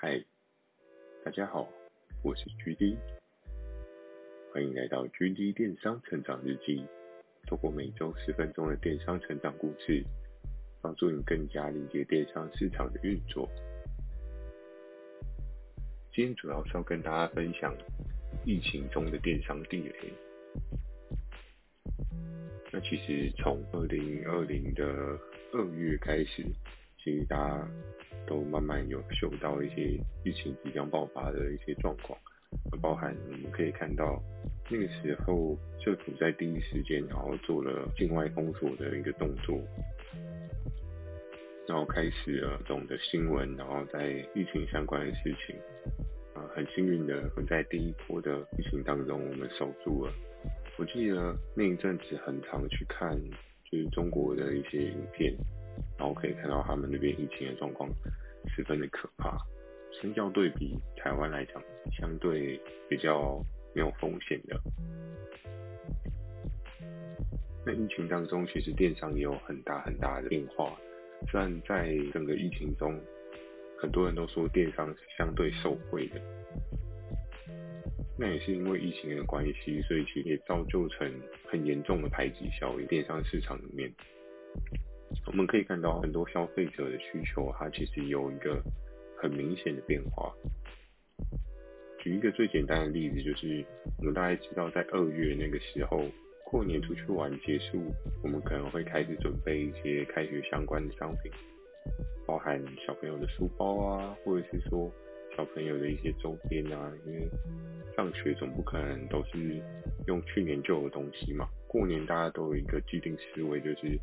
[0.00, 0.24] 嗨，
[1.24, 1.68] 大家好，
[2.22, 2.96] 我是 GD，
[4.54, 6.86] 欢迎来到 GD 电商成长日记。
[7.48, 10.04] 透过每周十分钟的电商成长故事，
[10.80, 13.50] 帮助你更加理解电商市场的运作。
[16.12, 17.76] 今天主要是要跟大家分享
[18.46, 20.12] 疫情中的电商地雷。
[22.70, 24.84] 那其实从二零二零的
[25.54, 26.44] 二月开始，
[27.02, 27.68] 其实大家
[28.28, 32.18] 都慢慢有嗅到一些疫情即将爆发的一些状况，
[32.82, 34.22] 包含我们可以看到
[34.70, 39.58] 那个时候政府在第一时间，然后做了境外封锁的一个动作，
[41.66, 45.56] 然后开始了这种的新闻，然后在疫情相关的事情，
[46.34, 50.12] 啊，很幸运的，我们在第一波的疫情当中，我们守住了。
[50.76, 53.18] 我记得那一阵子很常去看，
[53.70, 55.34] 就是中国的一些影片。
[55.96, 57.88] 然后可以看到他们那边疫情的状况
[58.48, 59.38] 十分的可怕，
[60.00, 61.62] 相较对比台湾来讲，
[61.92, 64.60] 相对比较没有风险的。
[67.66, 70.74] 那疫情当中，其实电商也有很大很大的变化。
[71.30, 72.98] 虽然在整个疫情中，
[73.78, 76.20] 很多人都说电商是相对受惠的，
[78.18, 81.12] 那也是因为疫情的关系，所以其实也造就成
[81.46, 83.92] 很严重的排挤效应，电商市场里面。
[85.28, 88.62] 我们可以看到很多消费者的需求，它其实有一个
[89.16, 90.32] 很明显的变化。
[91.98, 93.62] 举一个最简单的例子，就是
[93.98, 96.02] 我们大概知道，在二月那个时候，
[96.46, 101.30] 过年出去玩结束，我们可能会开始准备一些开学相关的商品，
[102.26, 104.90] 包含小朋友的书包啊，或者是说
[105.36, 107.28] 小朋友的一些周边啊，因为
[107.94, 109.60] 上学总不可能都是
[110.06, 111.46] 用去年旧的东西嘛。
[111.66, 113.98] 过年大家都有一个既定思维，就是。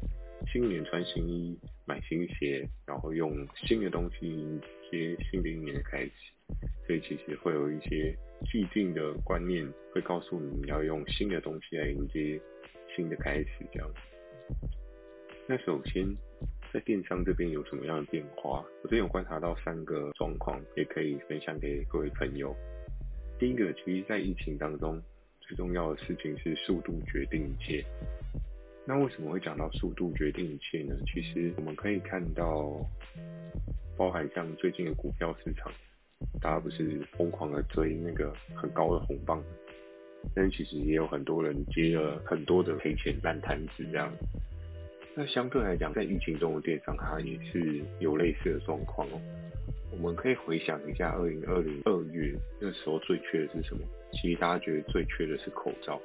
[0.51, 6.11] 新年穿新衣，买新鞋，然后用新的东西迎接新的一年的开始。
[6.85, 8.15] 所以其实会有一些
[8.51, 12.39] 既定的观念，会告诉你要用新的东西来迎接
[12.95, 13.89] 新的开始，这样。
[15.47, 16.05] 那首先，
[16.71, 18.63] 在电商这边有什么样的变化？
[18.83, 22.55] 我这边有观察到三个状况，也可以分享给各位朋友。
[23.39, 25.01] 第一个，其实，在疫情当中，
[25.41, 27.83] 最重要的事情是速度决定一切。
[28.87, 30.95] 那为什么会讲到速度决定一切呢？
[31.11, 32.79] 其实我们可以看到，
[33.97, 35.71] 包含像最近的股票市场，
[36.39, 39.43] 大家不是疯狂的追那个很高的红棒，
[40.35, 44.13] 但其实也有很多人接了很多的赔钱烂摊子这样。
[45.15, 49.19] 那相对来讲，在疫情中的电商，它也是有类似的状况哦。
[49.91, 53.81] 我们可以回想一下，二零二零二月那时候最缺的是什么？
[54.11, 55.99] 其实大家觉得最缺的是口罩。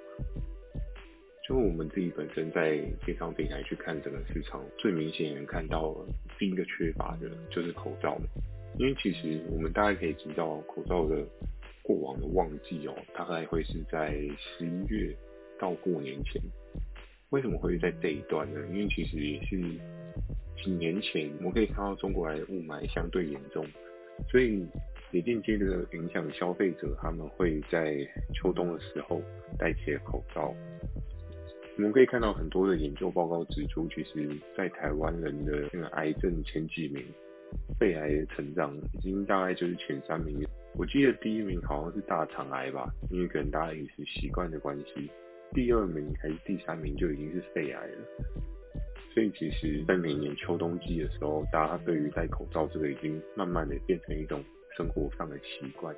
[1.51, 5.93] 因为我们自己本身在电商平台去看整个市场，最明显能看到
[6.39, 8.17] 第一个缺乏的就是口罩。
[8.79, 11.27] 因为其实我们大概可以知道，口罩的
[11.83, 15.13] 过往的旺季哦，大概会是在十一月
[15.59, 16.41] 到过年前。
[17.31, 18.61] 为什么会在这一段呢？
[18.73, 19.61] 因为其实也是
[20.63, 23.67] 几年前，我们可以看到中国来的雾霾相对严重，
[24.31, 24.65] 所以
[25.11, 27.97] 也间接的影响消费者，他们会在
[28.33, 29.21] 秋冬的时候
[29.59, 30.55] 戴起口罩。
[31.81, 37.03] 我们可以看到很多的研究报告指出，其实，在台湾人的那个癌症前几名，
[37.79, 40.47] 肺癌的成长已经大概就是前三名。
[40.75, 45.11] 我记得第一名好像是大肠癌吧，因为可能大家饮食习惯的关系。
[45.55, 47.99] 第二名还是第三名就已经是肺癌了。
[49.15, 54.45] 所以其实，在每年秋冬季的时候，大家对于戴口罩这个已经慢慢的变成一种
[54.77, 55.97] 生活上的习惯。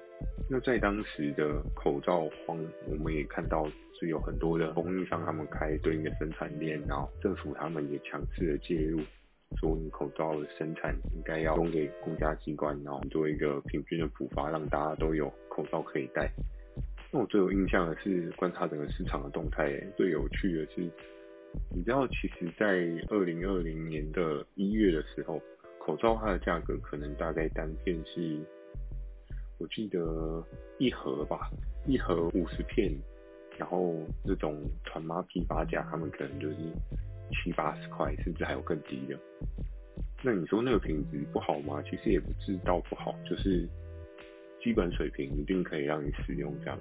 [0.48, 2.56] 那在当时的口罩荒，
[2.88, 3.68] 我们也看到。
[4.02, 9.00] 是有很多的供应商，他们开对应的生产链，然后政府他们也强势的介入，
[9.60, 16.28] 说你口罩的生产应该要供给公家机关，然后做一个平均的补发，让大家都有口罩可以戴。
[17.12, 20.80] 那我最有印象的是观察整个市场的动态，最有趣的是，
[21.72, 22.66] 你知道，其实，在
[23.08, 25.40] 二零二零年的一月的时候，
[25.78, 28.40] 口罩它的价格可能大概单片是，
[29.58, 30.44] 我记得
[30.78, 31.48] 一盒吧，
[31.86, 32.92] 一盒五十片。
[33.58, 33.94] 然后
[34.24, 36.56] 这种团妈批发价，他们可能就是
[37.30, 39.18] 七八十块，甚至还有更低的。
[40.22, 41.82] 那你说那个品质不好吗？
[41.82, 43.68] 其实也不知道不好，就是
[44.62, 46.78] 基本水平一定可以让你使用这样。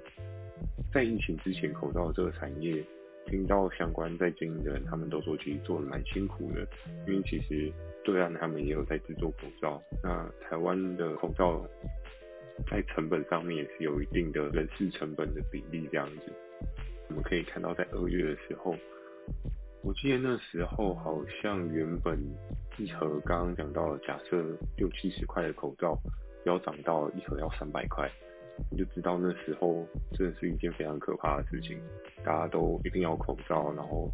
[0.92, 2.84] 在疫情之前，口罩这个产业，
[3.26, 6.66] 听到相关在经营的人，他们都说其实做的蛮辛苦的，
[7.06, 7.72] 因为其实
[8.04, 9.82] 对岸他们也有在制作口罩。
[10.02, 11.66] 那台湾的口罩
[12.70, 16.32] 在成本上面也是有一定的人事成本的比例这样子。
[17.12, 18.74] 我们可以看到，在二月的时候，
[19.82, 22.18] 我记得那时候好像原本
[22.78, 24.42] 一盒刚刚讲到，假设
[24.78, 25.94] 六七十块的口罩，
[26.46, 28.10] 要涨到一盒要三百块，
[28.70, 31.78] 你就知道那时候真的是一件非常可怕的事情。
[32.24, 34.10] 大家都一定要口罩，然后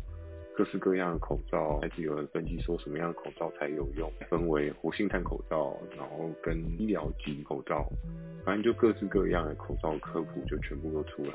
[0.56, 7.88] 各式各样的口罩，还是有人分析说什么样的口罩才有用，分为活性炭口罩，然后跟医疗级口罩，
[8.44, 11.34] 反正就各式各样的口罩科普就全部都出来。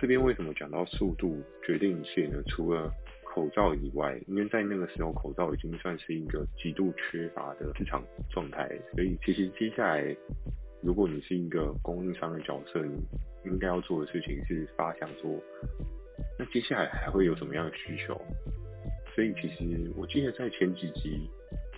[0.00, 2.42] 这边为什么讲到速度决定一切呢？
[2.48, 2.90] 除了
[3.22, 10.16] 口罩以外，因为在那个时候口罩已经算是一个极度缺乏的市场状态，所以其实接下来，
[10.82, 12.98] 如果你是一个供应商的角色，你
[13.44, 15.30] 应该要做的事情是发想说，
[16.38, 18.20] 那接下来还会有什么样的需求？
[19.14, 21.28] 所以其实我记得在前几集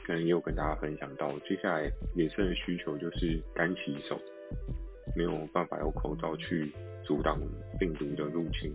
[0.07, 4.19] 可能也有跟大家分享到，接下来衍生的需求就是干洗手，
[5.17, 6.73] 没有办法用口罩去。
[7.13, 7.39] 阻挡
[7.79, 8.73] 病毒的入侵，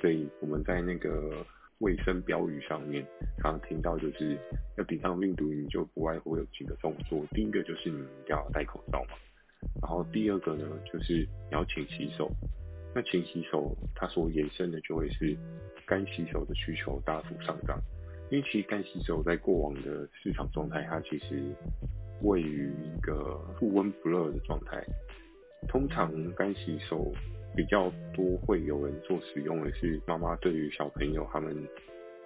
[0.00, 1.44] 所以我们在那个
[1.78, 3.04] 卫生标语上面
[3.38, 4.38] 常常听到，就是
[4.76, 7.26] 要抵抗病毒，你就不外乎有几个动作。
[7.32, 9.16] 第一个就是你要戴口罩嘛，
[9.80, 12.30] 然后第二个呢，就是你要勤洗手。
[12.94, 15.36] 那勤洗手，它所衍生的就会是
[15.84, 17.80] 干洗手的需求大幅上涨，
[18.30, 21.42] 因为其实干洗手在过往的市场状态，它其实
[22.20, 24.80] 位于一个不温不热的状态，
[25.66, 27.12] 通常干洗手。
[27.54, 31.54] 比较多会有人做使用的是妈妈对于小朋友他们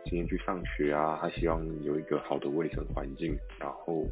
[0.05, 4.07] 今天去上学啊，他希望有一个好的卫生环境，然后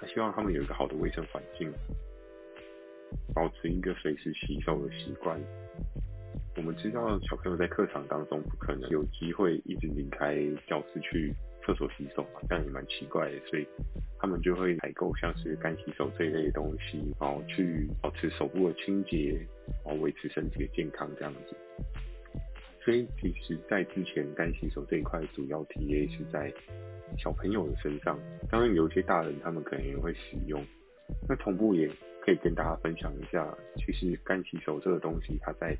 [0.00, 1.70] 他希望他们有一个好的卫生环境，
[3.34, 5.38] 保持一个随时洗手的习惯。
[6.56, 10.34] 我们知道小朋友在课堂当中不可能有机会一直离开
[10.66, 11.32] 教室去
[11.64, 13.66] 厕所洗手嘛，这样也蛮奇怪的，所以
[14.22, 19.36] 他们就会采购像是干洗手这一类的东西，然后去保持手部的清洁，
[19.84, 21.56] 然后维持身体的健康这样子。
[22.84, 26.52] 所以其实，在之前干洗手这一块主要 TA 是在
[27.18, 28.16] 小朋友的身上，
[28.48, 30.64] 当然有一些大人他们可能也会使用。
[31.28, 31.90] 那同步也
[32.20, 35.76] 可以跟大家分享一下，其实干洗手这个东西，它在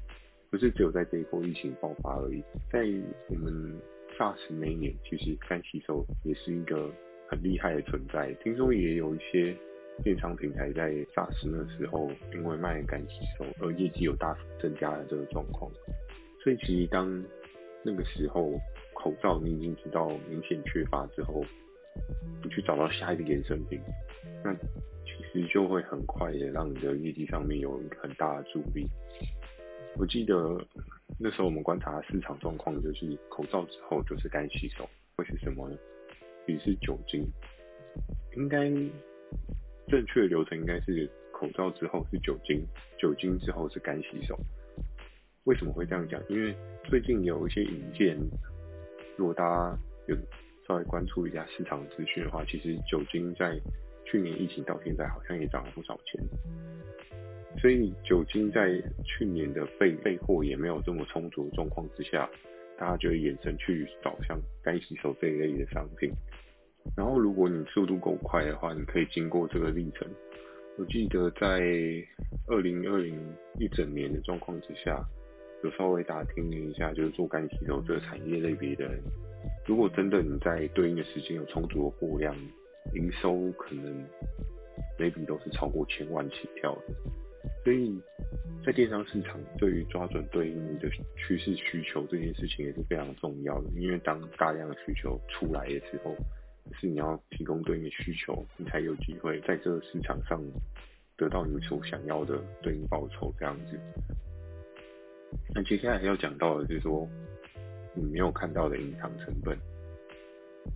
[0.51, 2.43] 不是只有在这一波疫情爆发而已，
[2.73, 2.85] 在
[3.29, 3.81] 我们。
[4.19, 6.93] SARS 那一年，其实干洗手也是一个
[7.33, 8.31] 很厉害的存在。
[8.45, 9.57] 听说也有一些
[10.05, 15.73] 电商平台在 SARS 那时候，因为卖干洗手而业绩有大幅增加的这个状况。
[16.45, 17.25] 所以其实当
[17.83, 18.53] 那个时候
[18.93, 21.43] 口罩你已经知道明显缺乏之后，
[22.43, 23.81] 你去找到下一个衍生品，
[24.45, 28.87] 那其实就会很快的让你的业绩上面有很大的助力。
[29.97, 30.61] 我记得。
[31.21, 35.77] 那时候我们观察市场状况，就是口罩之后就是干洗手，会是什么呢？
[36.47, 37.27] 也是酒精。
[38.37, 38.65] 应该
[39.89, 42.65] 正确的流程应该是口罩之后是酒精，
[42.99, 44.39] 酒精之后是干洗手。
[45.45, 46.23] 为什么会这样讲？
[46.29, 46.55] 因为
[46.85, 48.17] 最近有一些引荐，
[49.17, 50.17] 如果大家有
[50.67, 53.59] 稍微关注一下市场资讯的话，其实酒精在
[54.05, 56.23] 去年疫情到现在好像也涨了不少钱。
[57.59, 62.31] 所以酒精在去年的备备货也没有这么充足的状况之下，
[62.83, 66.11] 大家就会眼神去找像干洗手这一类的商品。
[66.97, 70.05] 然后如果你速度够快的话，你可以经过这个历程。
[70.77, 71.61] 我记得在
[72.49, 73.17] 二零二零
[73.61, 75.01] 一整年的状况之下，
[75.63, 78.91] 有稍微打听了一下，就是做干洗手这个产业类别的，
[79.65, 82.35] 如果真的你在对应的时间有充足的货量，
[82.97, 84.05] 营收可能
[84.99, 86.95] 每笔都是超过千万起跳的。
[87.65, 88.01] 所以
[88.65, 93.71] 在电商市场，对于抓准对应的趋势需求这件事情也是非常重要的。
[93.77, 96.15] 因为当大量的需求出来的时候，
[96.81, 100.41] 是你要提供对应的需求，你才有机会在这个市场上
[101.17, 103.33] 得到你所想要的对应报酬。
[103.39, 103.79] 这样子。
[105.55, 107.09] 那接下来要讲到的就是说，
[107.95, 109.59] 你没有看到的隐藏成本。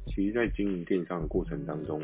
[0.07, 2.01] 其实，在经营电商的过程当中，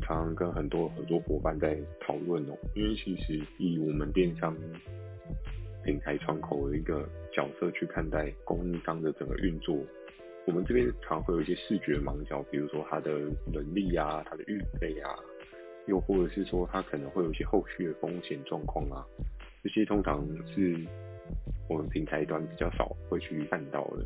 [0.00, 4.56] 常常跟很多合作伙伴在讨论哦，因为其实以我们电商
[5.84, 9.78] 平台窗口的一个角色去看待供应商的整个运作，
[10.46, 13.12] 我们这边常会有一些视觉盲角，比如说他的
[13.52, 15.14] 人力啊，他的运费啊，
[15.86, 19.06] 又或者是说他可能会有一些后续的风险状况啊，
[19.62, 20.76] 这些通常是
[21.68, 24.04] 我们平台端比较少会去看到的。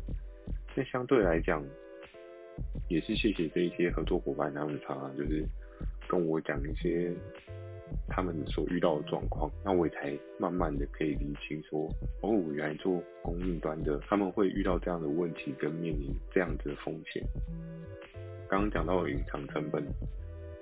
[0.75, 1.63] 那相对来讲，
[2.89, 5.43] 也是谢谢这一些合作伙伴，他们常常就是。
[6.11, 7.09] 跟我讲一些
[8.09, 11.89] 他们所遇到的状况，那我也才慢慢的可以理清说，
[12.21, 17.23] 哦，原来做供应端的他们会遇到这样的问题，跟面临这样子的风险。
[18.49, 19.81] 刚刚讲到隐藏成本，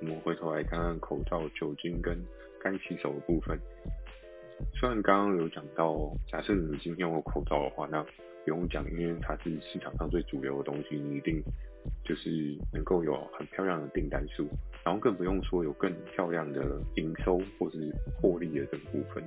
[0.01, 2.15] 我们回头来看看口罩、酒精跟
[2.61, 3.57] 干洗手的部分。
[4.75, 8.09] 虽然刚刚有讲到，假设你今天用口罩的话，那不
[8.45, 11.41] 用讲，因为它是市场上最主流的东西，你一定
[12.03, 14.47] 就是能够有很漂亮的订单数，
[14.83, 19.23] 然后更不用说有更漂亮的营收或是获利的这个部分。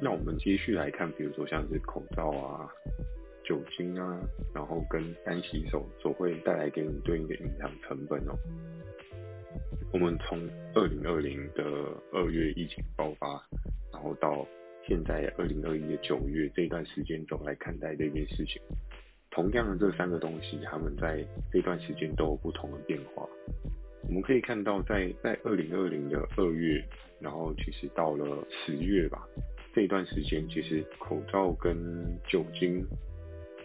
[0.00, 2.68] 那我们继续来看，比如说像是口罩啊、
[3.44, 4.20] 酒精啊，
[4.54, 8.34] 然后跟干洗手所会带来给你对应的隐藏成本哦。
[9.92, 10.38] 我们从
[10.74, 11.64] 二零二零的
[12.12, 13.42] 二月疫情爆发，
[13.92, 14.46] 然后到
[14.86, 18.60] 现在二零二一的九月这段时间中来看待这件事情。
[19.38, 23.24] 同样的这三个东西，他们在这段时间都有不同的变化。
[24.08, 26.84] 我们可以看到在，在在二零二零的二月，
[27.20, 29.22] 然后其实到了十月吧，
[29.72, 31.76] 这段时间其实口罩跟
[32.28, 32.84] 酒精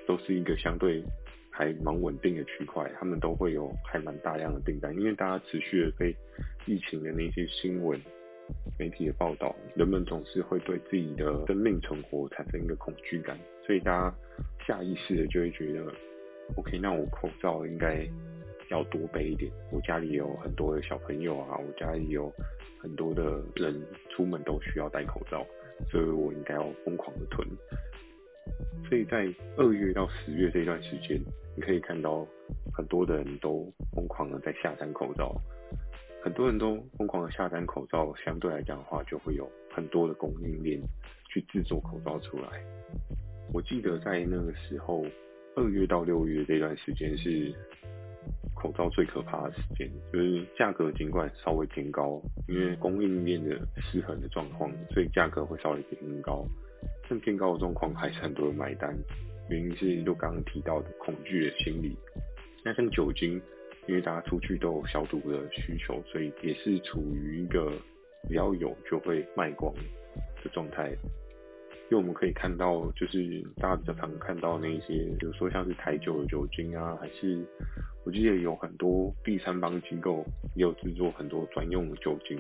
[0.05, 1.03] 都是一个相对
[1.49, 6.15] 还蛮稳定的区块，他们都会有还蛮大量的订单，因为大家持续的被
[6.67, 7.99] 疫情的那些新闻。
[8.77, 14.15] 媒体的报道，人们总是会对自己的生命存活产生一个恐惧感，所以大家
[14.67, 15.93] 下意识的就会觉得
[16.57, 18.05] ，OK，那我口罩应该
[18.69, 19.51] 要多备一点。
[19.71, 22.31] 我家里有很多的小朋友啊，我家里有
[22.81, 25.45] 很多的人出门都需要戴口罩，
[25.89, 27.47] 所以我应该要疯狂的囤。
[28.89, 31.17] 所以在二月到十月这段时间，
[31.55, 32.27] 你可以看到
[32.73, 35.33] 很多的人都疯狂的在下单口罩。
[36.21, 40.81] 很多人都疯狂的下单口罩，相对来讲的话，就会有很多的供应链
[41.29, 42.63] 去制作口罩出来。
[43.53, 45.05] 我记得在那个时候，
[45.55, 47.53] 二月到六月这段时间是
[48.55, 56.43] 口罩最可怕的时间，就是价格尽管稍微偏高，因为供应链的失衡的状况，所以价格会稍微偏高。
[57.07, 58.97] 但偏高的状况还是很多人买单，
[59.49, 61.95] 原因是就刚刚提到的恐惧的心理。
[62.65, 63.41] 那像酒精。
[63.85, 67.69] 因为大家出去都有消毒的需求，所以也是处于一个
[68.29, 69.73] 只要有就会卖光
[70.41, 70.95] 的状态。
[71.89, 77.45] 因为我们可以看到，就是大家比较常看到那些，比如说像是台酒的酒精啊，还是
[78.05, 80.25] 我记得有很多第三方机构
[80.55, 82.39] 也有制作很多专用的酒精，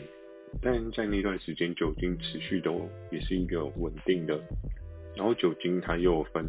[0.61, 4.39] 但在那段时间酒精持续都也是一个稳定的。
[5.15, 6.43] 然后酒精它又分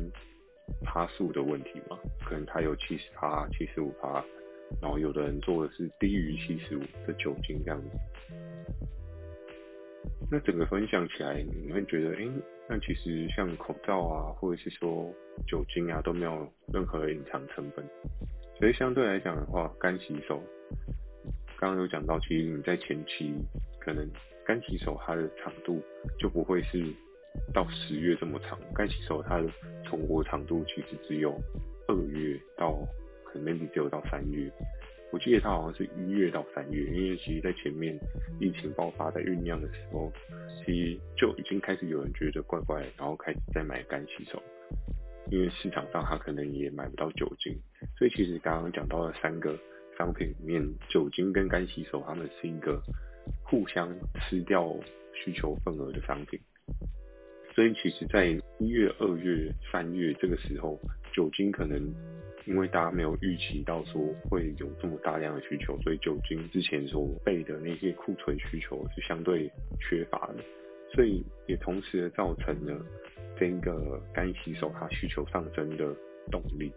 [0.83, 4.25] 趴数的问题嘛，可能它有七十趴、七十五趴。
[4.81, 7.91] 然后有的人做的是低于七十五的酒精这样子，
[10.31, 12.29] 那整个分享起来，你会觉得，哎，
[12.69, 15.13] 那其实像口罩啊，或者是说
[15.47, 17.85] 酒精啊，都没有任何隐藏成本。
[18.59, 20.43] 所以相对来讲的话，干洗手，
[21.59, 23.35] 刚刚有讲到，其实你在前期
[23.81, 24.09] 可能
[24.45, 25.83] 干洗手它的长度
[26.19, 26.85] 就不会是
[27.53, 29.49] 到十月这么长，干洗手它的
[29.85, 31.35] 存活长度其实只有
[31.89, 32.79] 二月到。
[33.37, 34.49] maybe 只有到三月，
[35.15, 37.97] 我记得它好像是一月到三月，因为其实在前面
[38.41, 40.13] 疫情爆发在酝酿的时候，
[40.67, 44.43] 其实就已经开始有人觉得怪怪，然后开始在买干洗手，
[45.31, 47.57] 因为市场上他可能也买不到酒精，
[47.97, 49.57] 所以其实刚刚讲到的三个
[49.97, 52.83] 商品里面，酒精跟干洗手，他们是一个
[53.45, 54.77] 互相吃掉
[55.13, 56.41] 需求份额的商品，
[57.55, 60.77] 所以其实在一月、二月、三月这个时候，
[61.13, 61.95] 酒精可能。
[62.47, 70.45] 因为大家没有预期到说会有这么大量的需求，所以酒精之前所备的那些库存需求是相对缺乏的，
[70.95, 72.85] 所以也同时造成了
[73.39, 75.97] 这个干洗手它需求上升的
[76.31, 76.71] 动力。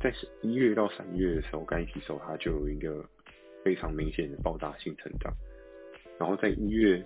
[0.00, 3.04] 在一月到三月的时候，干洗手它就有一个
[3.64, 5.32] 非常明显的爆炸性成长，
[6.18, 7.00] 然后在一月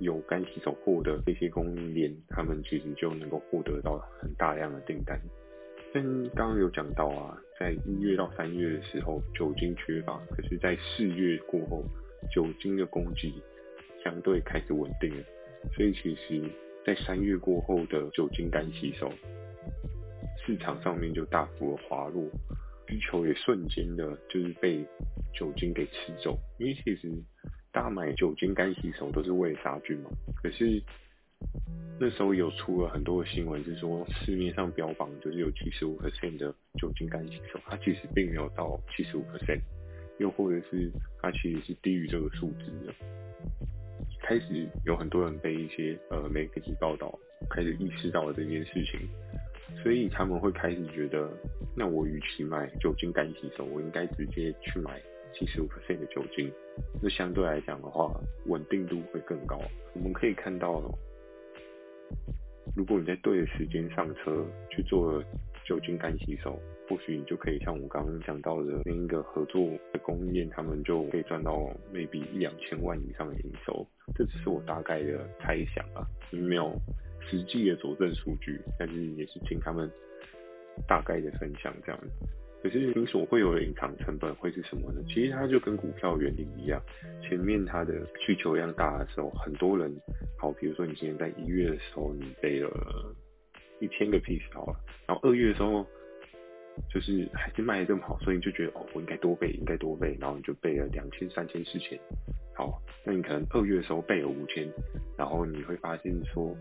[0.00, 5.20] 有干洗手货的这些供应链，他们其实就能够获得到很大量的订单。
[5.92, 6.02] 但
[6.36, 11.84] 刚刚有讲到啊，在一月到三月的时候，酒精缺乏，可是，在四月过后，
[12.32, 13.32] 酒精的供给
[14.04, 15.24] 相对开始稳定了，
[15.74, 16.42] 所以其实，
[16.86, 19.12] 在三月过后的酒精干洗手
[20.46, 22.24] 市场上面就大幅的滑落，
[22.86, 24.84] 需求也瞬间的就是被
[25.34, 27.10] 酒精给吃走，因为其实
[27.72, 30.80] 大家买酒精干洗手都是为了杀菌嘛，可是。
[32.02, 39.60] 那时候有出了很多的新闻，是说市面上标榜就是有七十五 percent 的酒精干洗手，它其实并没有到七十五 percent，
[40.18, 42.94] 又或者是它其实是低于这个数值的。
[44.22, 47.12] 开始有很多人被一些呃媒体报道，
[47.50, 48.98] 开始意识到了这件事情，
[49.82, 51.30] 所以他们会开始觉得，
[51.76, 54.98] 那我与其买酒精干洗手，我应该直接去买
[55.34, 56.50] 七十五 percent 的酒精，
[57.02, 58.10] 那相对来讲的话，
[58.46, 59.60] 稳定度会更高。
[59.92, 60.82] 我们可以看到。
[62.76, 65.22] 如果你在对的时间上车去做
[65.64, 71.52] 酒精干洗手，或许你就可以像我刚刚讲到的另一个合作的供应链，他们就可以赚到
[71.92, 73.86] maybe 一两千万以上的营收。
[74.14, 76.72] 这只是我大概的猜想啊，没有
[77.28, 79.90] 实际的佐证数据，但是也是请他们
[80.86, 82.00] 大概的分享这样。
[82.62, 85.02] 可是金所会有的隐藏成本会是什么呢？
[85.08, 86.78] 其实它就跟股票原理一样，
[87.22, 89.90] 前面它的需求量大的时候，很多人，
[90.38, 92.70] 好，比如说你今天在一月的时候，你背了
[93.80, 94.76] 一千个 piece 好了，
[95.06, 95.86] 然后二月的时候，
[96.92, 101.98] 就是还是卖的这么好，所以你就觉得哦，我应该多背，应该多背，然后你就背了两千、三千、四千，
[102.54, 104.68] 好，那你可能二月的时候背了五千，
[105.16, 106.54] 然后你会发现说，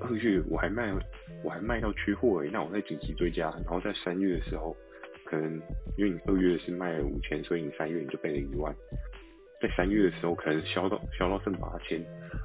[0.00, 0.90] 二月我还卖，
[1.44, 4.74] 我还卖到缺货诶，那我再紧急追加，然后在三月的时候。
[5.32, 5.50] 可能
[5.96, 8.70] 因为你二月是卖了五千，所以你三月你就背了一万，
[9.62, 11.98] 在三月的时候可能销到销到剩八千，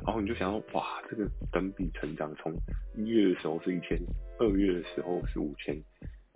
[0.06, 2.53] 然后你就想到哇，这个等比成长，从
[2.96, 4.00] 一月的时候是一千，
[4.39, 5.75] 二月的时候是五千。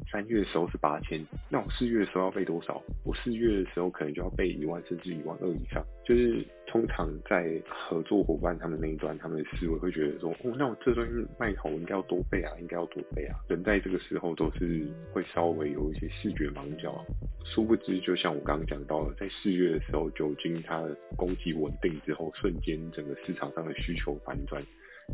[0.10, 2.82] 三月的时候是八千，那我四月的时候要备多少？
[3.04, 5.84] 我四月的时候可能就要备一万，甚至一万二以上。
[6.04, 13.38] 就是通常在合作伙伴他们那一端，他们的思维会觉得说，哦，那我这东西卖好，我应该要多备啊，应该要多备啊。
[13.48, 17.06] 人在这个时候都是会稍微有一些视觉盲角，
[17.46, 24.62] 殊不知，就像我刚刚讲到了，在四月的时候，酒精它的供给稳定之后，瞬间整个市场上的需求反转。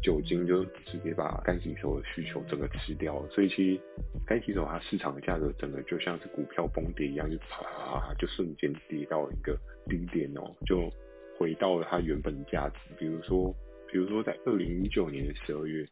[0.01, 3.81] 酒精就直接把干洗手的需求整个吃掉了，所以其实
[4.25, 10.91] 干洗手它市场的价格整个就像是股票崩跌一样，就啪就瞬间跌到一个低点哦，就
[11.37, 12.75] 回到了它原本价值。
[12.97, 13.53] 比如说，
[13.91, 15.85] 比如说在二零一九年的十二月，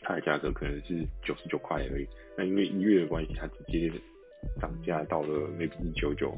[0.00, 3.92] 它的价格可能是九十九块而已，那因为一月的关系，它直接
[4.60, 6.34] 涨价到了 maybe 一九九。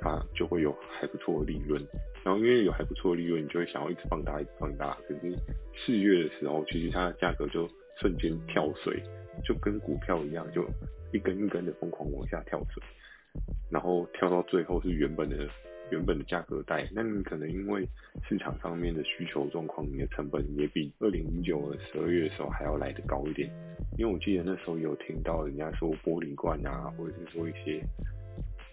[0.00, 1.82] 它就会有还不错的利润，
[2.24, 4.96] 然后因为有还不错的利润，你就会想要一直放大，一直放大。
[5.08, 5.36] 可是
[5.74, 7.68] 四月的时候，其实它的价格就
[8.00, 9.02] 瞬间跳水，
[9.44, 10.64] 就跟股票一样，就
[11.12, 12.82] 一根一根的疯狂往下跳水，
[13.70, 15.48] 然后跳到最后是原本的
[15.90, 16.88] 原本的价格带。
[16.92, 17.86] 那你可能因为
[18.28, 23.50] 市场上面的需求状况，你的成本也比二零一九的十二月的时候还要来得高一点。
[23.96, 27.80] 因为我记得那时候有听到人家说玻璃罐啊，或者是说一些。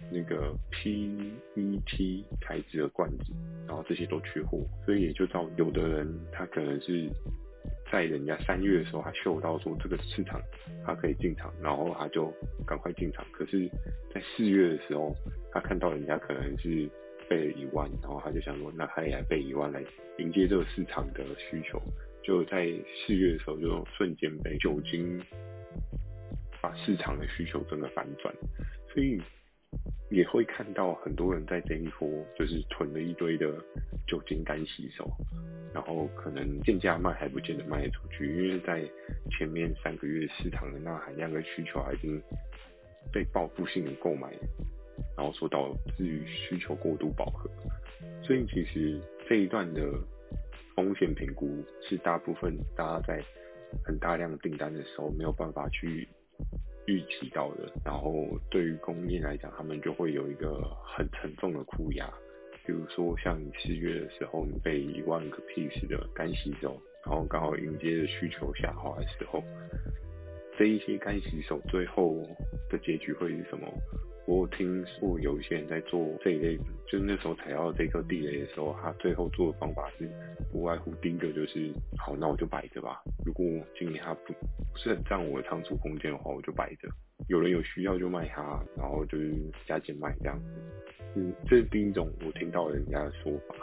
[0.09, 3.33] 那个 PET 材质的罐子，
[3.67, 7.09] 然后这些都缺货，所以也就造有的人他可能是
[7.91, 10.41] 在人家三月的时候，他嗅到说这个市场
[10.85, 12.33] 他可以进场，然后他就
[12.65, 13.25] 赶快进场。
[13.31, 13.69] 可是，
[14.13, 15.13] 在四月的时候，
[15.51, 16.89] 他看到人家可能是
[17.29, 19.83] 备了一万，然后他就想说，那他也来备一万来
[20.17, 21.81] 迎接这个市场的需求。
[22.23, 22.65] 就在
[23.05, 25.21] 四月的时候，就瞬间被酒精
[26.61, 28.33] 把市场的需求真的反转，
[28.93, 29.21] 所以。
[30.09, 33.47] 也会看到很多人在这一波就是囤了一堆的
[34.05, 35.09] 酒精干洗手，
[35.73, 38.83] 然后可能贱价卖还不见得卖得出去，因为在
[39.31, 42.21] 前面三个月市场的钠含量跟需求已经
[43.11, 44.29] 被报复性的购买，
[45.15, 47.49] 然后说导致于需求过度饱和，
[48.21, 49.81] 所以其实这一段的
[50.75, 53.23] 风险评估是大部分大家在
[53.85, 56.05] 很大量订单的时候没有办法去。
[56.87, 62.09] 预期到的，然后对于供应链来讲，他们就会有一个很沉重的库压。
[62.65, 69.43] 比如说，像你四月的时候，你被一万个 piece 的干洗手，然后刚好迎接着需求下滑的时候，
[70.57, 72.15] 这一些干洗手最后
[72.69, 73.67] 的结局会是什么？
[74.27, 76.55] 我听说有一些人在做这一类，
[76.87, 80.07] 就是那时候踩到这个地雷的时候，他最后做的方法是
[80.51, 83.01] 不外乎第一个就是，好，那我就摆着吧。
[83.25, 83.45] 如果
[83.77, 86.87] 今年它不不是很占我的仓储空间的话，我就摆着。
[87.27, 89.33] 有人有需要就卖它，然后就是
[89.67, 90.39] 加减卖这样。
[91.15, 93.55] 嗯，这是第一种我听到人家的说法。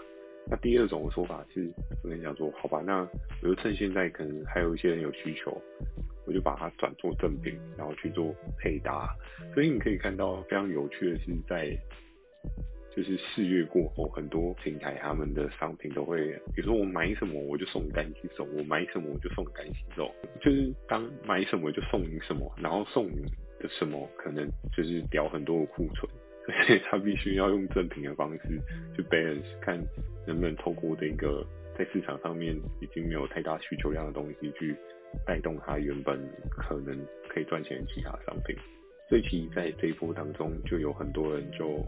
[0.51, 1.71] 那第二种的说法是，
[2.03, 3.07] 我跟你讲说，好吧，那
[3.43, 5.61] 我就趁现在可能还有一些人有需求。
[6.27, 9.17] 我就把它转做赠品，然后去做配搭，
[9.55, 11.75] 所以你可以看到非常有趣的是，在
[12.99, 23.23] 就是四月过后，很多平台他们的商品都会，比如说我买什么我就送干洗手，我买什么我就送干洗手，就是当买什么就送你什么，然后送你
[23.61, 24.45] 的什么可能
[24.77, 26.11] 就是掉很多的库存，
[26.67, 28.61] 所以他必须要用正品的方式
[28.97, 29.79] 去 balance，看
[30.27, 31.47] 能不能透过这个
[31.79, 34.77] 在市场上面已经没有太大需求量的东西去。
[35.27, 36.95] 带动它原本可能
[37.31, 38.55] 可以赚钱的其他商品，
[39.09, 41.83] 所以其实在这一波当中，就有很多人就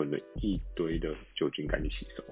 [0.00, 2.24] 囤了一堆的酒精干洗手。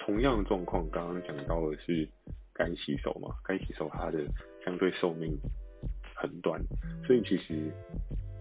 [0.00, 2.08] 同样的状况，刚刚讲到的是
[2.52, 4.18] 干洗手嘛，干洗手它的
[4.64, 5.38] 相对寿命
[6.12, 6.60] 很短，
[7.06, 7.70] 所以其实，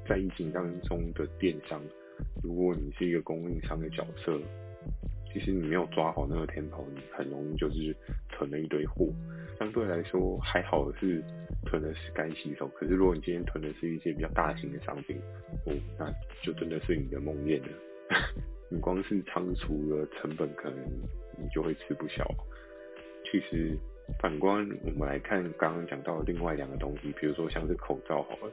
[0.10, 1.80] 在疫情当中的电商，
[2.44, 4.42] 如果你是一个供应商的角色。
[5.32, 7.96] 其实你没有抓好那个天头你很容易就是
[8.30, 9.08] 囤了一堆货。
[9.58, 11.24] 相对来说还好的是
[11.66, 15.18] 囤的是干洗手，可是如果你今天囤的是一些比较大型的商品，
[15.66, 16.06] 哦，那
[16.44, 17.68] 就真的是你的梦魇了。
[18.74, 20.80] 你光是仓储的成本，可能
[21.38, 22.26] 你就会吃不消。
[23.32, 23.78] 其实
[24.20, 28.52] 反观我们来看刚刚讲到的另外两个东西，比如说像是口罩好了，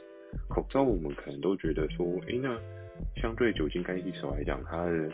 [0.51, 2.55] 口罩我们可能都觉得说，哎、那
[3.17, 5.11] 相对酒精干洗手来讲，它的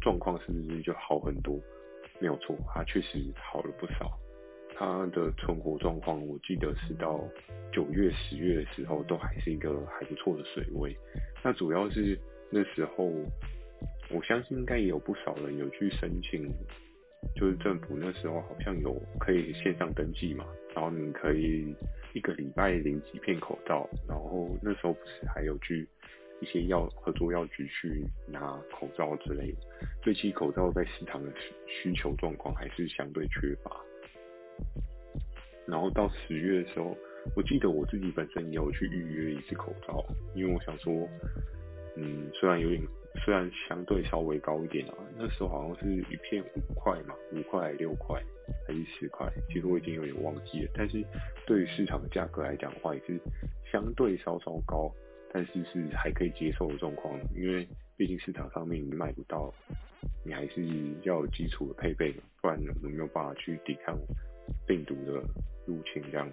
[0.00, 1.58] 状况是不是就好很多？
[2.20, 4.16] 没有错，它确实好了不少。
[4.78, 7.20] 它的存活状况，我记得是到
[7.72, 10.96] 九月、十月的时候，都还是一个还不错的水位。
[11.42, 12.16] 那主要是
[12.50, 13.10] 那时候，
[14.10, 16.48] 我相信应该也有不少人有去申请，
[17.34, 21.74] 就是政府那时候好像有可以线上登记嘛，然后你可以
[22.14, 25.88] 一个礼拜领几片口罩，然后那时候不是还有去
[26.40, 29.58] 一些药合作药局去拿口罩之类的，
[30.04, 31.32] 所以其实口罩在市场的
[31.66, 33.70] 需求状况还是相对缺乏。
[35.66, 36.96] 然后到十月的时候，
[37.34, 41.08] 我记得我自己本身也有去预约一次口罩，因为我想说，
[41.96, 42.80] 嗯，虽然有点，
[43.24, 48.22] 虽然相对稍微高一点啊，那时候好像是一片五块嘛，五块六块
[48.66, 50.70] 还是十块，其实我已经有点忘记了。
[50.74, 51.04] 但是
[51.46, 53.18] 对于市场的价格来讲的话，也是
[53.70, 54.92] 相对稍稍高，
[55.32, 59.52] 但是是还可以接受的状况，因为毕竟市场上面你买不到，
[60.24, 60.64] 你还是
[61.02, 63.98] 要有基础的配备，不然我们没有办法去抵抗。
[64.64, 65.20] 病毒的
[65.66, 66.30] 入侵这样，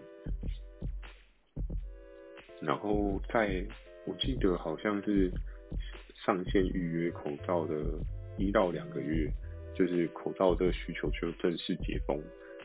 [2.62, 3.66] 然后在
[4.06, 5.32] 我记得好像是
[6.26, 7.76] 上线预约口罩的
[8.38, 9.30] 一到两个月，
[9.76, 12.18] 就是口罩这个需求就正式解封，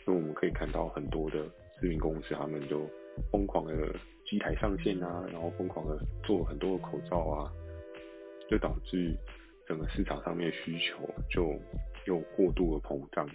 [0.05, 1.45] 所以我们可以看到很多的
[1.81, 2.89] 知名公司他们就
[3.33, 3.95] 疯狂的
[4.25, 7.51] 机台上线啊，然后疯狂的做很多的口罩啊，
[8.49, 9.15] 就导致
[9.67, 11.59] 整个市场上面需求就
[12.07, 13.29] 又过度的膨胀。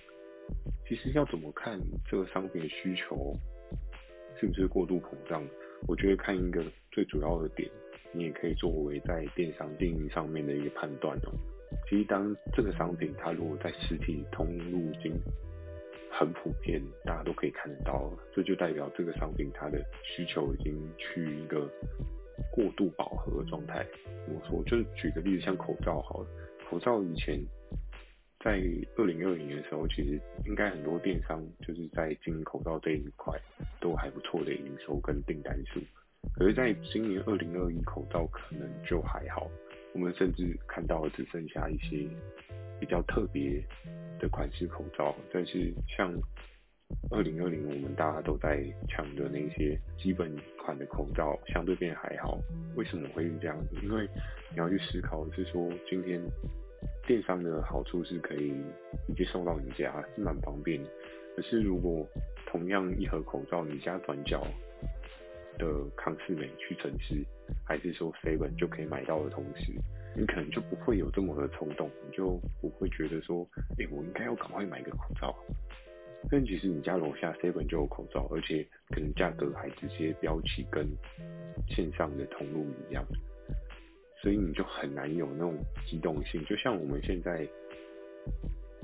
[0.87, 3.35] 其实要怎么看这个商品的需求
[4.39, 5.45] 是不是过度膨胀？
[5.87, 7.69] 我觉得看一个最主要的点，
[8.13, 11.31] 你也可以作为在电商经营上面的一个判断哦。
[11.89, 15.11] 其实当这个商品它如果在实体通路已经
[16.09, 21.67] 很普遍，大家都可以看得到，这就代表这个商品它的需求已经趋于一个
[22.51, 23.85] 过度饱和的状态。
[24.27, 26.27] 我说，就举个例子，像口罩好了，
[26.69, 27.39] 口罩以前。
[28.43, 28.59] 在
[28.97, 33.33] 二零二零年的时候，其实应该很多电商就是在经营口罩这一块
[33.79, 35.79] 都还不错的营收跟订单数。
[36.35, 39.49] 可是，在今年二零二一，口罩可能就还好，
[39.93, 42.07] 我们甚至看到只剩下一些
[42.79, 43.63] 比较特别
[44.19, 45.15] 的款式口罩。
[45.31, 46.13] 但是，像
[47.11, 52.39] 二零二零，我们大家都在抢的那些基本款的口罩，相对变还好。
[52.75, 53.75] 为什么会是这样子？
[53.83, 54.07] 因为
[54.51, 56.21] 你要去思考是说，今天。
[57.07, 58.49] 电商的好处是可以
[59.07, 60.81] 直接送到你家，是蛮方便。
[61.33, 62.05] 可是如果
[62.45, 64.45] 同样一盒口罩，你家转角
[65.57, 67.23] 的康是美屈臣氏，
[67.65, 69.73] 还是说 seven 就可以买到的同时，
[70.15, 73.47] 你可能就不会有这么的冲动，你就不会觉得说，
[73.79, 75.35] 哎、我应该要赶快买个口罩。
[76.31, 80.87] 但其实你家楼下 seven 就有口罩，而且可能价格还直接标起跟
[81.67, 83.05] 线上的通路一样。
[84.21, 85.53] 所以你就很难有那种
[85.85, 87.45] 机动性，就像我们现在，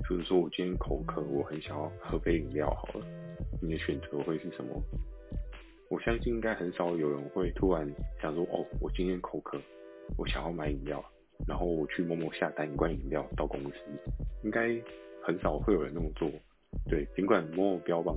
[0.10, 3.05] 就是说我今天口渴，我很想要喝杯饮料，好了，
[3.62, 4.84] 你的选择会是什么？
[5.89, 7.88] 我相信应该很少有人会突然
[8.21, 9.60] 想说，哦，我今天口渴，
[10.17, 11.04] 我想要买饮料，
[11.47, 13.75] 然后我去某某下单一罐饮料到公司，
[14.43, 14.69] 应该
[15.23, 16.30] 很少会有人那么做。
[16.88, 18.15] 对，尽管默默标榜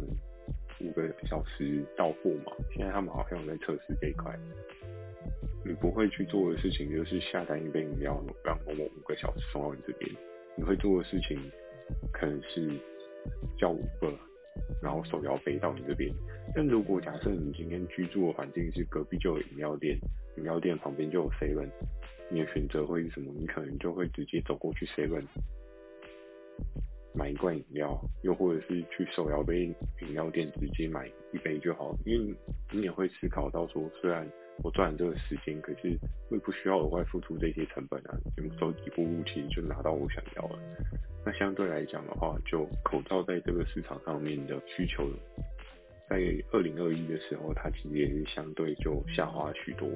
[0.81, 4.39] 五个小时到货嘛，现在他们好像在测试这一块。
[5.65, 10.11] 你不会去做的事情就是下单一杯饮料，让某某五个小时送到你这边。
[10.57, 11.39] 你会做的事情
[12.13, 12.69] 可能是
[13.57, 14.13] 叫五个，
[14.83, 16.13] 然后手摇杯到你这边。
[16.55, 19.99] 但如果假设你今天居住的环境是隔壁就有饮料店，
[20.37, 21.69] 饮料店旁边就有 seven，
[22.31, 23.33] 你的选择会是什么？
[23.39, 25.25] 你可能就会直接走过去 seven
[27.15, 29.65] 买一罐饮料，又或者是去手摇杯
[30.01, 32.35] 饮料店直接买一杯就好，因为
[32.73, 34.27] 你也会思考到说，虽然
[34.63, 35.97] 我赚这个时间，可是
[36.29, 40.59] 会不需要额外付出这些成本啊，就走几步路其实就拿到我想要了。
[41.25, 45.09] 那相对来讲的话，就口罩在这个市场上面的需求，
[46.09, 46.19] 在
[46.53, 49.89] 二零二一的时候，它其实也是相对就下滑许多。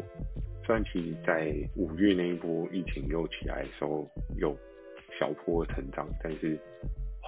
[0.65, 4.57] 虽然其实在五月那一波疫情又起来的时候有
[5.19, 6.59] 小波成长，但是。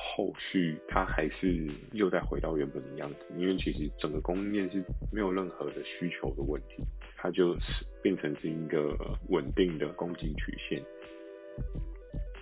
[0.01, 6.85] 后续它还是又再回到原本的样子，因为其实整个供应链是没有任何的需求的问题，
[7.19, 8.97] 它就是变成是一个
[9.29, 10.83] 稳定的供给曲线。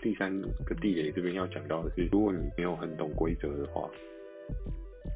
[0.00, 3.90] 第三个地雷这边要讲到的是，如果你没有很懂规则的话，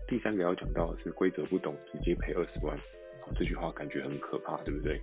[0.08, 2.76] 第三个要讲到的是规则不懂直接赔二十万，
[3.36, 5.00] 这句话感觉很可怕，对不对？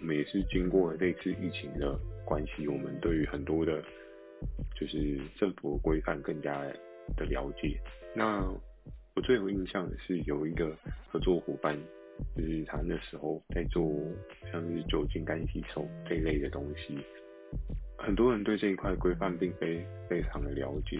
[0.00, 3.82] 我们也是经过类似疫情的关系，我们对于很多的。
[4.74, 6.60] 就是政府规范更加
[7.16, 7.78] 的了解。
[8.12, 8.44] 那
[9.14, 11.78] 我最有印象的是有一个合作伙伴，
[12.36, 13.90] 就是他那时候在做
[14.50, 16.98] 像是酒精干洗手这一类的东西，
[17.98, 20.98] 很多人对这一块规范并非非常的了解。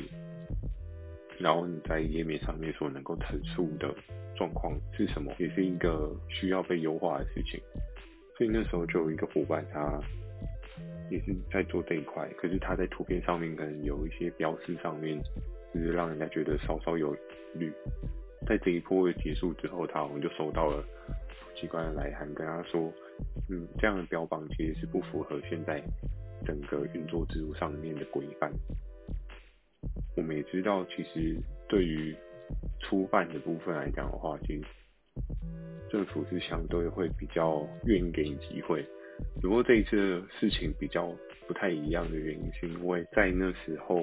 [1.39, 3.93] 然后你在页面上面所能够陈述的
[4.37, 7.61] 状况是什么，也是一个需要被优化的事情。
[8.37, 10.01] 所以那时候就有一个伙伴，他
[11.11, 15.21] 也是在做这一块，可是他在图片上面可能有一些标识上面，
[15.75, 17.15] 就是让人家觉得稍稍有
[17.55, 17.71] 疑。
[18.47, 20.85] 在这一波的结束之后，他好像就收到了
[21.55, 22.93] 机关的来函，跟他说，
[23.51, 25.83] 嗯，这样的标榜其实是不符合现在
[26.45, 28.51] 整个运作制度上面的规范。
[30.17, 31.37] 我们也知道，其实
[31.69, 32.15] 对于
[32.81, 34.63] 初办的部分来讲的话，其实
[35.91, 38.85] 政府是相对会比较愿意给你机会。
[39.41, 41.15] 只不过这一次事情比较
[41.47, 44.03] 不太一样的原因，是因为在那时候，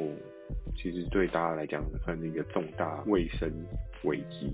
[0.76, 3.52] 其实对大家来讲算是一个重大卫生
[4.04, 4.52] 危机，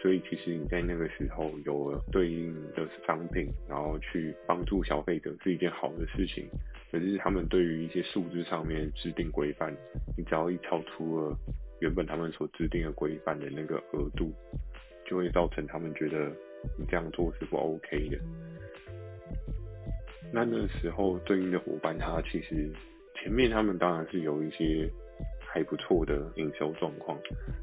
[0.00, 6.48] 所以其实你在那个时候有了对应的商品，然后去帮助消费者是一件好的事情。
[6.90, 9.72] 可是他们对于一些数字上面制定规范，
[10.16, 11.36] 你只要一超出了
[11.80, 14.32] 原本他们所制定的规范的那个额度，
[15.06, 16.30] 就会造成他们觉得
[16.76, 18.18] 你这样做是不 OK 的。
[20.32, 22.70] 那那时候对应的伙伴，他其实
[23.14, 24.90] 前面他们当然是有一些
[25.52, 27.18] 还不错的营收状况，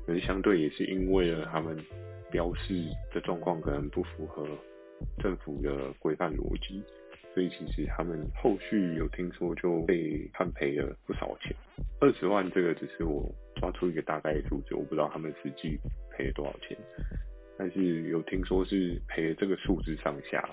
[0.05, 1.77] 可是相对也是因为了他们
[2.29, 2.73] 标示
[3.13, 4.45] 的状况可能不符合
[5.19, 6.83] 政府的规范逻辑。
[7.33, 11.55] 所以其实他们后续有听说就被判赔了不少钱，
[12.01, 15.77] 二十万这个只是我抓出一个大概的数字，我不知道他们实际
[16.09, 16.75] 赔了多少钱，
[17.55, 20.43] 但是有听说是赔这个数字上下。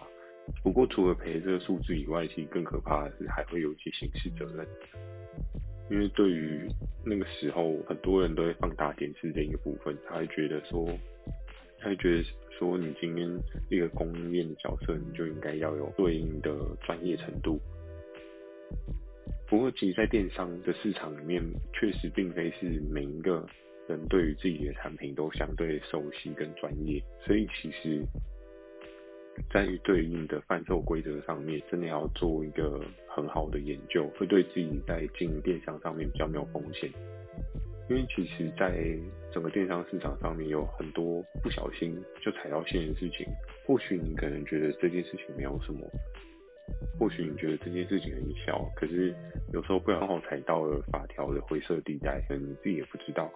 [0.63, 4.67] 不过除了赔这个数字以外，其实更可怕的是还会有一些刑事责任，
[5.91, 6.69] 因为对于
[7.05, 10.89] 那个时候很多人都会放大检视这一个部分，他会觉得说，
[11.79, 12.25] 他会觉得。
[12.57, 13.29] 说你今天
[13.69, 16.55] 一个供应链的角色，你就应该要有对应的
[16.87, 17.61] 专业程度。
[19.49, 21.43] 不过，其实，在电商的市场里面，
[21.73, 23.45] 确实并非是每一个
[23.89, 28.05] 人对于自己的产品都相对熟悉跟专业，所以其实，
[29.53, 36.91] 在于对应的贩售规则上面，真的要做一个很好的研究，会对自己在经营电商上面比较没有风险。
[37.91, 38.97] 因为其实，在
[39.31, 43.27] 整个电商市场上面，有很多不小心就踩到线的事情。
[43.67, 45.81] 或许你可能觉得这件事情没有什么，
[46.99, 49.15] 或许你觉得这件事情很小，可是
[49.53, 53.31] 有时候不刚好踩到了法条的灰色地带，可能你自己也不知道。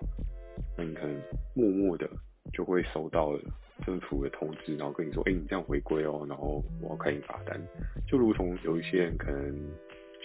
[0.79, 1.15] 那你可能
[1.55, 2.09] 默默的
[2.55, 3.41] 就会收到了
[3.85, 7.61] 政府的通知，然后跟你说：“哎，你这样违规哦，然后我要开你罚单。”
[8.07, 9.55] 就如同有一些人可能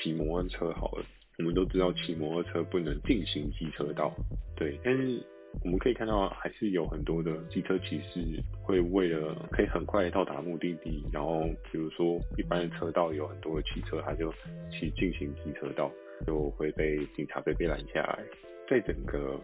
[0.02, 1.06] 骑摩托车好了。
[1.40, 4.14] 我们都知道骑摩托车不能进行机车道，
[4.56, 5.20] 对，但是
[5.64, 8.22] 我们可以看到，还是有很多的机车骑士
[8.62, 14.32] 会为了可以很快到达目的地，然后比如说一般的车道有很多的汽车，他就
[14.72, 15.92] 骑进行机车道，
[16.28, 18.24] 就会被警察被被拦下来。
[18.70, 19.40] 在整个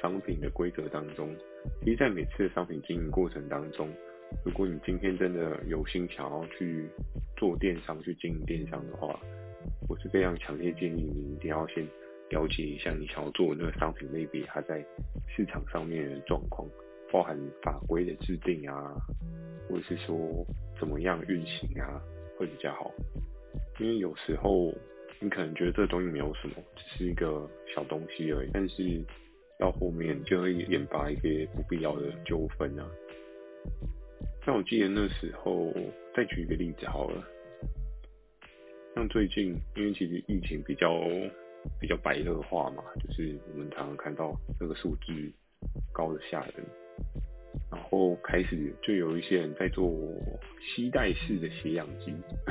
[0.00, 1.28] 商品的规则当中，
[1.84, 3.88] 其实，在每次的商品经营过程当中，
[4.44, 6.88] 如果你今天真的有心想要去
[7.36, 9.18] 做电商、去经营电商的话，
[9.88, 11.86] 我是非常强烈建议你一定要先
[12.30, 14.84] 了解一下你想要做的那个商品类别，它在
[15.28, 16.66] 市场上面的状况，
[17.12, 18.94] 包含法规的制定啊，
[19.68, 20.16] 或者是说
[20.78, 22.00] 怎么样运行啊，
[22.38, 22.90] 会比较好。
[23.78, 24.72] 因为有时候
[25.20, 29.04] 你可能觉得这东西没有什么，只是一个小东西而已，但是
[29.58, 32.86] 到后面就会引发一些不必要的纠纷啊。
[34.44, 35.72] 像我记得那时候，
[36.14, 37.24] 再举一个例子好了。
[38.94, 40.92] 像最近，因为其实疫情比较
[41.80, 45.32] 比较白热化嘛，就是我们常常看到那个数字
[45.92, 46.64] 高的吓人，
[47.72, 49.90] 然后开始就有一些人在做
[50.60, 52.14] 携带式的血氧机，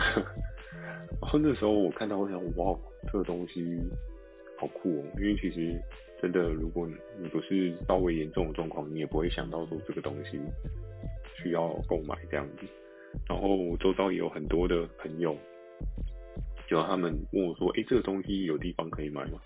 [1.22, 2.78] 然后那时候我看到我想，哇，
[3.12, 3.80] 这个东西
[4.58, 5.80] 好酷哦，因为其实
[6.24, 6.88] 真的，如果
[7.20, 10.40] 你不是稍微严重的状况，你也不会想到说这个东西
[11.36, 12.66] 需要购买这样子。
[13.28, 15.36] 然后我周遭也有很多的朋友。
[16.66, 19.38] 就他们问我说：“哎、欸，这个东西有地方可以买吗？”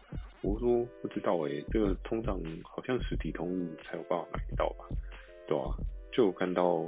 [0.44, 4.86] 我说：“不知道哎、欸，这个通常好像实体通才有办法买得到吧？
[5.48, 5.64] 对啊，
[6.12, 6.84] 就看到，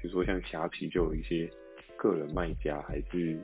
[0.00, 1.50] 比如说像虾皮，就有一些
[1.96, 3.36] 个人卖家还是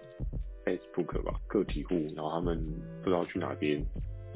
[0.64, 2.56] Facebook 吧，个体户，然后他们
[3.02, 3.82] 不知道去哪边，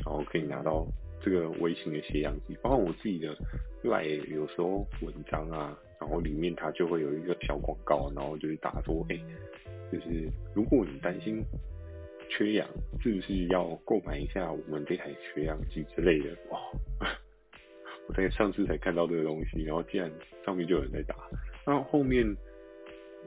[0.05, 0.85] 然后可以拿到
[1.23, 2.57] 这个微型的血氧机。
[2.63, 3.37] 包括我自己的
[3.83, 9.17] 赖有时候文章啊，然后里面它就会有一个小广告，然后就是打说：哎、
[9.93, 11.43] 就是如果你担心。”
[12.35, 12.67] 缺氧
[13.03, 16.31] 是不是要购买一下我们这台血氧机之类的？
[16.49, 16.59] 哇！
[18.09, 20.11] 我在上次才看到这个东西，然后竟然
[20.43, 21.15] 上面就有人在打。
[21.67, 22.25] 那后面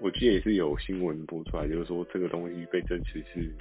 [0.01, 3.53] 我记得也是有新闻播出来，就是说这个东西被证实是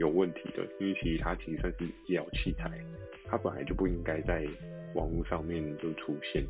[0.00, 2.68] 有问题的，因为其实它其实算是医疗器材，
[3.30, 4.46] 它本来就不应该在
[4.94, 6.42] 网络上面就出现，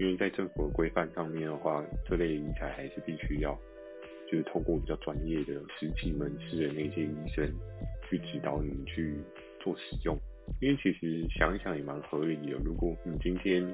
[0.00, 3.56] 因为在政府的规范上面的话，这类医材还是必须要
[4.30, 7.48] 就是透过比较专业的实体门市的那些医生
[8.10, 9.14] 去指导你去
[9.60, 10.18] 做使用，
[10.60, 13.64] 因为其实想一想也蛮合理的，如果你今天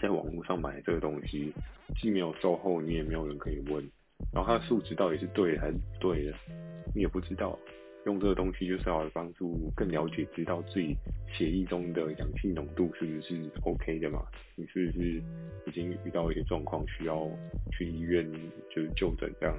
[0.00, 1.52] 在网络上买这个东西，
[2.00, 3.82] 既没有售后，你也没有人可以问，
[4.32, 6.34] 然后它的数值到底是对的还是不对的，
[6.94, 7.58] 你也不知道。
[8.08, 10.96] 用这个东西就是要帮助更了解，知道自己
[11.30, 14.22] 血液中的氧气浓度是不是 OK 的嘛？
[14.56, 15.22] 你是不是
[15.66, 17.28] 已经遇到一些状况需要
[17.70, 18.26] 去医院
[18.74, 19.54] 就是就诊这样，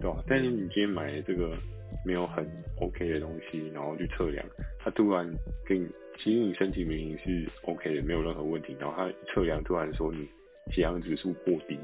[0.00, 0.22] 对吧？
[0.28, 1.56] 但是你今天买了这个
[2.04, 2.46] 没有很
[2.78, 4.44] OK 的东西，然后去测量，
[4.78, 5.26] 它突然
[5.66, 10.28] 给你，其实你身体明明是 OK 的，没有任何问题，然后它测量突然说你
[10.70, 11.78] 血氧指数过低，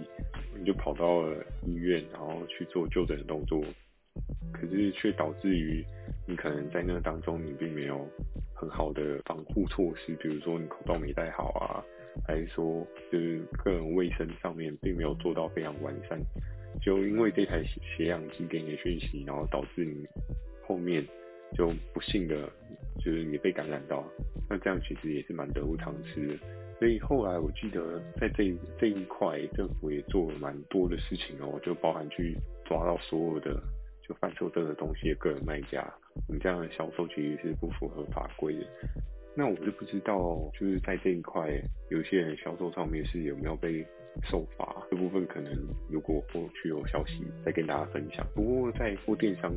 [0.54, 3.64] 你就跑到了医院，然后去做就诊的动作。
[4.52, 5.84] 可是却导致于
[6.26, 8.08] 你可能在那当中，你并没有
[8.54, 11.84] 很好的防护措施，比如说你口罩没戴好啊，
[12.26, 16.18] 还是说就是个人卫生上面并没有做到非常完善，
[16.80, 20.06] 就因为这台血氧机给你的讯息，然后导致你
[20.66, 21.04] 后面
[21.56, 22.48] 就不幸的，
[23.04, 24.04] 就是你被感染到，
[24.48, 26.34] 那这样其实也是蛮得不偿失的。
[26.78, 33.62] 所以后来我记得在这这一块，政府也做了蛮多的事情哦，就包含去抓到所有的。
[34.06, 35.82] 就贩售这个东西的个人卖家，
[36.28, 38.66] 你这样的销售其实是不符合法规的。
[39.34, 41.50] 那我就不知道，就是在这一块，
[41.88, 43.84] 有些人销售上面是有没有被
[44.30, 44.86] 受罚？
[44.90, 45.52] 这部分可能
[45.90, 48.24] 如果后续有消息再跟大家分享。
[48.34, 49.52] 不过在做电商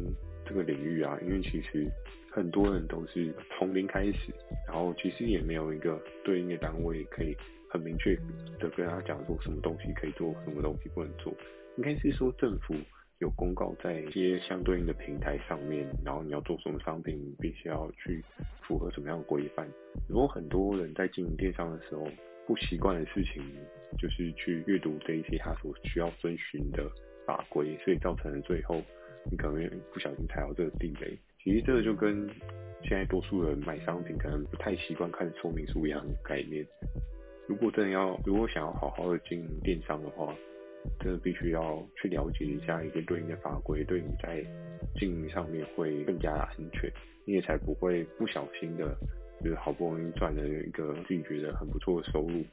[0.45, 1.85] 这个领域啊，因为其实
[2.31, 4.33] 很多人都是从零开始，
[4.65, 7.35] 然后其实也没有一个对应的单位可以
[7.69, 8.15] 很明确
[8.57, 11.31] 的跟他讲说什么东西可以做，什么东西不能做。
[11.75, 12.73] 应该是说政府。
[13.19, 18.23] 有公告在一些相对应的平台上面，然后你要做什么商品，必须要去
[18.61, 19.67] 符合什么样的规范。
[20.07, 22.07] 如果很多人在经营电商的时候
[22.45, 23.43] 不习惯的事情，
[23.97, 26.87] 就是去阅读这一些他所需要遵循的
[27.25, 28.81] 法规，所以造成了最后
[29.31, 31.17] 你可能不小心踩到这个地雷。
[31.43, 32.29] 其实这个就跟
[32.83, 36.63] 现在多数人买商品可能不太习惯看说明书一样的概念。
[37.47, 40.35] 如果真的要，如果想要好好的经营电商的话，
[40.99, 44.43] 这必须要去了解一下一些对应的法规，对你在
[44.95, 46.91] 经营上面会更加安全，
[47.25, 48.95] 你也才不会不小心的，
[49.43, 52.43] 就是好不容易赚了一个自己觉得很不错的收入，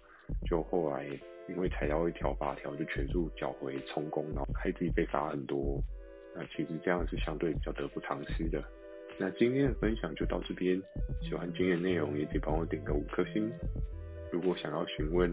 [0.48, 1.06] 就后来
[1.48, 5.80] 因为踩到一条法条就全数缴回充公，然后害自己被罚很多。
[6.36, 8.62] 那其实这样是相对比较得不偿失的。
[9.16, 10.76] 那今天的分享就到这边，
[11.22, 13.48] 喜欢今天的内容也可以帮我点个五颗星。
[14.32, 15.30] 如果想要询问，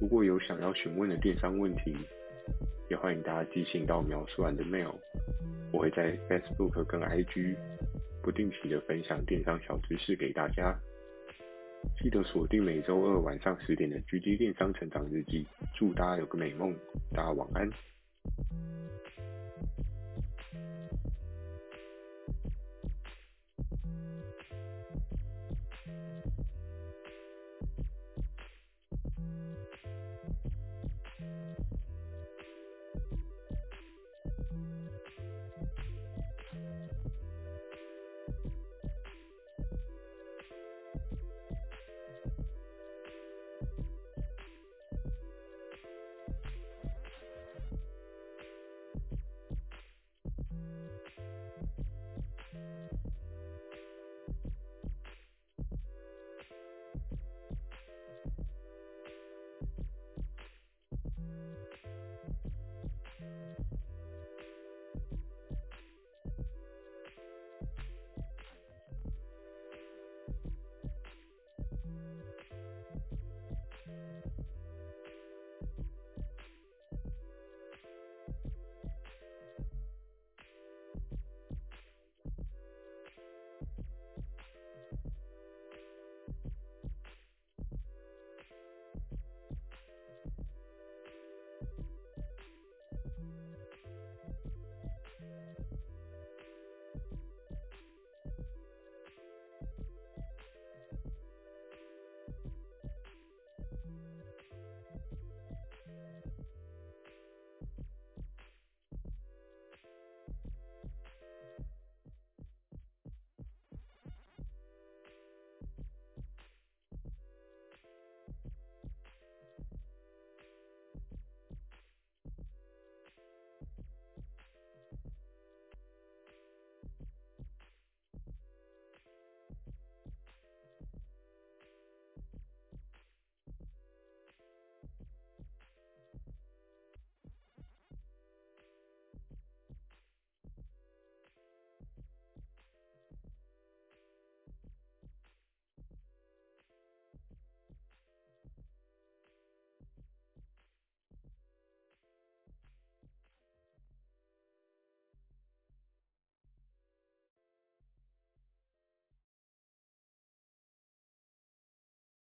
[0.00, 1.96] 如果有想要询问的电商问题，
[2.88, 4.94] 也欢迎大家寄信到描述栏的 mail，
[5.72, 7.56] 我会在 Facebook 跟 IG
[8.22, 10.78] 不定期的分享电商小知识给大家。
[12.00, 16.74] 记得锁定每周二晚上十点的狙击电商成长日记，祝大家有个美梦，
[17.12, 17.70] 大家晚安。